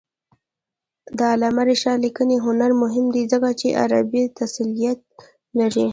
[1.17, 4.99] د علامه رشاد لیکنی هنر مهم دی ځکه چې عربي تسلط
[5.57, 5.87] لري.